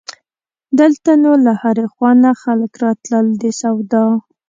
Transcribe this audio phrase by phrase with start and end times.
[0.79, 4.05] دلته نو له هرې خوا نه خلک راتلل د سودا.